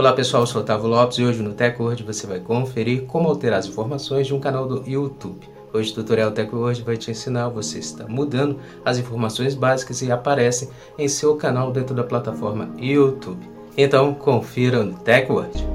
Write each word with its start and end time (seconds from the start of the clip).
Olá 0.00 0.14
pessoal, 0.14 0.44
eu 0.44 0.46
sou 0.46 0.62
Otávio 0.62 0.86
Lopes 0.86 1.18
e 1.18 1.24
hoje 1.24 1.42
no 1.42 1.52
TechWord 1.52 2.02
você 2.04 2.26
vai 2.26 2.40
conferir 2.40 3.02
como 3.02 3.28
alterar 3.28 3.58
as 3.58 3.66
informações 3.66 4.26
de 4.26 4.34
um 4.34 4.40
canal 4.40 4.66
do 4.66 4.82
YouTube. 4.88 5.46
Hoje 5.74 5.92
o 5.92 5.94
tutorial 5.94 6.30
TechWord 6.30 6.80
vai 6.80 6.96
te 6.96 7.10
ensinar 7.10 7.50
você 7.50 7.80
está 7.80 8.08
mudando 8.08 8.58
as 8.82 8.96
informações 8.96 9.54
básicas 9.54 10.00
e 10.00 10.10
aparecem 10.10 10.70
em 10.96 11.06
seu 11.06 11.36
canal 11.36 11.70
dentro 11.70 11.94
da 11.94 12.02
plataforma 12.02 12.70
YouTube. 12.78 13.46
Então 13.76 14.14
confira 14.14 14.82
no 14.82 14.94
TechWord. 14.94 15.69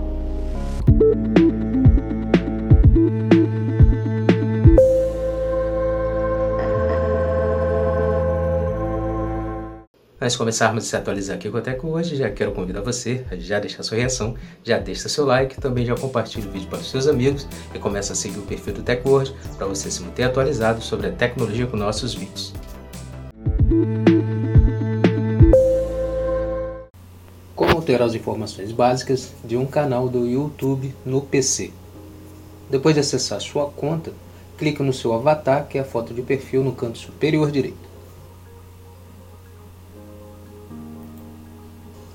Antes 10.25 10.33
de 10.33 10.39
começarmos 10.39 10.85
a 10.85 10.87
se 10.87 10.95
atualizar 10.95 11.35
aqui 11.35 11.51
com 11.51 11.57
a 11.57 11.61
Teco 11.61 11.87
hoje, 11.87 12.15
já 12.15 12.31
quero 12.31 12.51
convidar 12.51 12.81
você 12.81 13.23
a 13.29 13.35
já 13.35 13.59
deixar 13.59 13.83
sua 13.83 13.99
reação, 13.99 14.33
já 14.63 14.79
deixa 14.79 15.07
seu 15.07 15.23
like, 15.23 15.61
também 15.61 15.85
já 15.85 15.95
compartilha 15.95 16.49
o 16.49 16.51
vídeo 16.51 16.67
para 16.67 16.79
os 16.79 16.89
seus 16.89 17.05
amigos 17.05 17.47
e 17.75 17.77
começa 17.77 18.13
a 18.13 18.15
seguir 18.15 18.39
o 18.39 18.41
perfil 18.41 18.73
do 18.73 18.81
TechWord 18.81 19.35
para 19.55 19.67
você 19.67 19.91
se 19.91 20.01
manter 20.01 20.23
atualizado 20.23 20.81
sobre 20.81 21.05
a 21.05 21.11
tecnologia 21.11 21.67
com 21.67 21.77
nossos 21.77 22.15
vídeos. 22.15 22.55
Como 27.55 27.73
alterar 27.73 28.07
as 28.07 28.15
informações 28.15 28.71
básicas 28.71 29.31
de 29.43 29.55
um 29.55 29.67
canal 29.67 30.09
do 30.09 30.25
YouTube 30.25 30.91
no 31.05 31.21
PC? 31.21 31.69
Depois 32.67 32.95
de 32.95 33.01
acessar 33.01 33.39
sua 33.39 33.67
conta, 33.67 34.11
clique 34.57 34.81
no 34.81 34.91
seu 34.91 35.13
avatar, 35.13 35.67
que 35.67 35.77
é 35.77 35.81
a 35.81 35.85
foto 35.85 36.15
de 36.15 36.23
perfil 36.23 36.63
no 36.63 36.71
canto 36.71 36.97
superior 36.97 37.51
direito. 37.51 37.94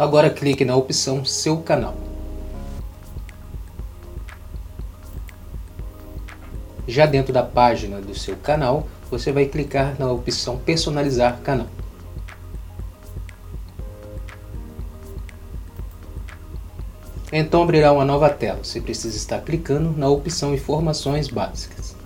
Agora 0.01 0.31
clique 0.31 0.65
na 0.65 0.75
opção 0.75 1.27
Seu 1.27 1.59
canal. 1.59 1.95
Já 6.89 7.05
dentro 7.05 7.35
da 7.35 7.43
página 7.43 8.01
do 8.01 8.15
seu 8.15 8.35
canal, 8.35 8.89
você 9.11 9.31
vai 9.31 9.45
clicar 9.45 9.97
na 9.99 10.11
opção 10.11 10.57
Personalizar 10.57 11.41
canal. 11.43 11.67
Então 17.31 17.63
abrirá 17.63 17.93
uma 17.93 18.07
nova 18.07 18.31
tela. 18.31 18.65
Você 18.65 18.81
precisa 18.81 19.15
estar 19.15 19.43
clicando 19.43 19.93
na 19.99 20.09
opção 20.09 20.55
Informações 20.55 21.29
Básicas. 21.29 22.00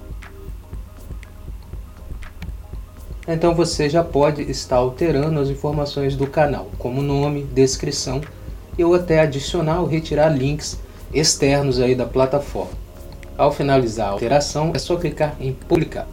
Então 3.26 3.54
você 3.54 3.88
já 3.88 4.04
pode 4.04 4.42
estar 4.42 4.76
alterando 4.76 5.40
as 5.40 5.48
informações 5.48 6.14
do 6.14 6.26
canal, 6.26 6.68
como 6.78 7.00
nome, 7.00 7.44
descrição, 7.44 8.20
e 8.76 8.84
ou 8.84 8.94
até 8.94 9.20
adicionar 9.20 9.80
ou 9.80 9.86
retirar 9.86 10.28
links 10.28 10.78
externos 11.12 11.80
aí 11.80 11.94
da 11.94 12.04
plataforma. 12.04 12.72
Ao 13.36 13.50
finalizar 13.50 14.08
a 14.08 14.10
alteração, 14.12 14.72
é 14.74 14.78
só 14.78 14.96
clicar 14.96 15.34
em 15.40 15.52
publicar. 15.52 16.06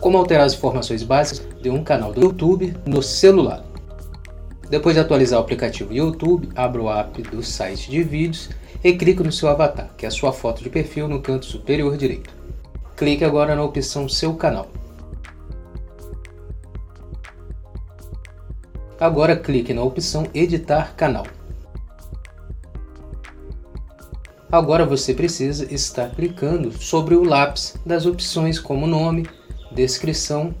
Como 0.00 0.18
alterar 0.18 0.46
as 0.46 0.54
informações 0.54 1.02
básicas 1.02 1.46
de 1.62 1.70
um 1.70 1.82
canal 1.82 2.12
do 2.12 2.20
YouTube 2.20 2.74
no 2.84 3.02
celular. 3.02 3.64
Depois 4.68 4.96
de 4.96 5.00
atualizar 5.00 5.38
o 5.38 5.42
aplicativo 5.42 5.94
YouTube, 5.94 6.48
abra 6.54 6.82
o 6.82 6.90
app 6.90 7.22
do 7.22 7.42
site 7.42 7.88
de 7.88 8.02
vídeos 8.02 8.50
e 8.82 8.92
clique 8.94 9.22
no 9.22 9.30
seu 9.30 9.48
avatar, 9.48 9.90
que 9.96 10.04
é 10.04 10.08
a 10.08 10.12
sua 10.12 10.32
foto 10.32 10.62
de 10.62 10.68
perfil 10.68 11.06
no 11.06 11.20
canto 11.20 11.46
superior 11.46 11.96
direito. 11.96 12.34
Clique 12.96 13.24
agora 13.24 13.54
na 13.54 13.62
opção 13.62 14.08
Seu 14.08 14.34
canal. 14.34 14.68
Agora 18.98 19.36
clique 19.36 19.72
na 19.72 19.82
opção 19.82 20.26
Editar 20.34 20.94
canal. 20.96 21.26
Agora 24.50 24.86
você 24.86 25.12
precisa 25.12 25.72
estar 25.72 26.10
clicando 26.10 26.72
sobre 26.72 27.14
o 27.14 27.22
lápis 27.22 27.76
das 27.84 28.06
opções 28.06 28.58
como 28.58 28.86
nome, 28.86 29.28
descrição. 29.70 30.54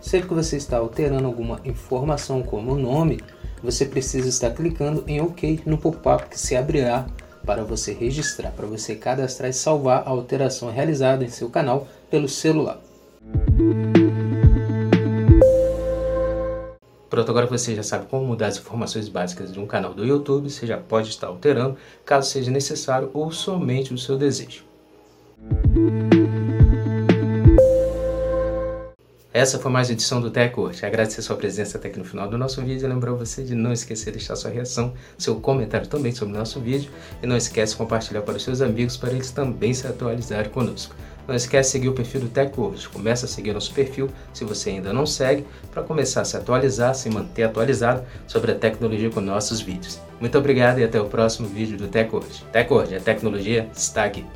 Sempre 0.00 0.28
que 0.28 0.34
você 0.34 0.56
está 0.56 0.78
alterando 0.78 1.26
alguma 1.26 1.60
informação 1.64 2.42
como 2.42 2.76
nome, 2.76 3.20
você 3.62 3.84
precisa 3.84 4.28
estar 4.28 4.50
clicando 4.50 5.04
em 5.06 5.20
OK 5.20 5.60
no 5.66 5.78
pop-up 5.78 6.28
que 6.28 6.38
se 6.38 6.56
abrirá 6.56 7.06
para 7.44 7.62
você 7.64 7.92
registrar, 7.92 8.50
para 8.52 8.66
você 8.66 8.94
cadastrar 8.94 9.50
e 9.50 9.52
salvar 9.52 10.02
a 10.06 10.10
alteração 10.10 10.70
realizada 10.70 11.24
em 11.24 11.28
seu 11.28 11.48
canal 11.48 11.88
pelo 12.10 12.28
celular. 12.28 12.80
Pronto, 17.08 17.28
agora 17.28 17.46
você 17.46 17.74
já 17.74 17.82
sabe 17.82 18.06
como 18.06 18.24
mudar 18.24 18.46
as 18.46 18.58
informações 18.58 19.08
básicas 19.08 19.52
de 19.52 19.58
um 19.58 19.66
canal 19.66 19.92
do 19.92 20.04
YouTube, 20.04 20.48
você 20.48 20.64
já 20.64 20.78
pode 20.78 21.08
estar 21.08 21.26
alterando, 21.26 21.76
caso 22.04 22.30
seja 22.30 22.50
necessário 22.52 23.10
ou 23.12 23.32
somente 23.32 23.92
o 23.92 23.98
seu 23.98 24.16
desejo. 24.16 24.64
Essa 29.32 29.60
foi 29.60 29.70
mais 29.70 29.88
uma 29.88 29.92
edição 29.92 30.20
do 30.20 30.28
TechWord. 30.28 30.84
Agradecer 30.84 31.22
sua 31.22 31.36
presença 31.36 31.78
até 31.78 31.86
aqui 31.86 32.00
no 32.00 32.04
final 32.04 32.28
do 32.28 32.36
nosso 32.36 32.60
vídeo. 32.62 32.88
Lembrar 32.88 33.12
você 33.12 33.44
de 33.44 33.54
não 33.54 33.72
esquecer 33.72 34.06
de 34.06 34.18
deixar 34.18 34.34
sua 34.34 34.50
reação, 34.50 34.92
seu 35.16 35.36
comentário 35.36 35.86
também 35.86 36.10
sobre 36.10 36.34
o 36.34 36.36
nosso 36.36 36.58
vídeo. 36.58 36.90
E 37.22 37.28
não 37.28 37.36
esquece 37.36 37.74
de 37.74 37.78
compartilhar 37.78 38.22
para 38.22 38.34
os 38.34 38.42
seus 38.42 38.60
amigos 38.60 38.96
para 38.96 39.12
eles 39.12 39.30
também 39.30 39.72
se 39.72 39.86
atualizarem 39.86 40.50
conosco. 40.50 40.96
Não 41.28 41.36
esquece 41.36 41.68
de 41.68 41.72
seguir 41.74 41.88
o 41.90 41.92
perfil 41.92 42.22
do 42.22 42.28
TechWord. 42.28 42.88
Começa 42.88 43.26
a 43.26 43.28
seguir 43.28 43.52
nosso 43.52 43.72
perfil 43.72 44.10
se 44.32 44.44
você 44.44 44.70
ainda 44.70 44.92
não 44.92 45.06
segue, 45.06 45.46
para 45.70 45.84
começar 45.84 46.22
a 46.22 46.24
se 46.24 46.36
atualizar, 46.36 46.92
se 46.96 47.08
manter 47.08 47.44
atualizado 47.44 48.02
sobre 48.26 48.50
a 48.50 48.54
tecnologia 48.56 49.10
com 49.10 49.20
nossos 49.20 49.60
vídeos. 49.60 50.00
Muito 50.18 50.36
obrigado 50.36 50.80
e 50.80 50.84
até 50.84 51.00
o 51.00 51.04
próximo 51.04 51.46
vídeo 51.46 51.78
do 51.78 51.86
TechWord. 51.86 52.46
TechWord, 52.50 52.96
a 52.96 53.00
tecnologia 53.00 53.70
está 53.72 54.02
aqui. 54.02 54.26